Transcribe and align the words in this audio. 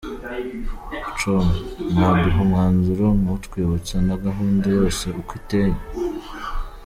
com: 1.19 1.45
Mwaduha 1.93 2.39
umwanzuro 2.45 3.05
mutwibutsa 3.23 3.95
na 4.07 4.15
gahunda 4.25 4.65
yose 4.77 5.05
uko 5.19 5.31
iteye?. 5.39 5.75